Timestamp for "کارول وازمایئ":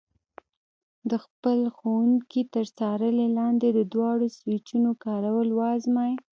5.05-6.15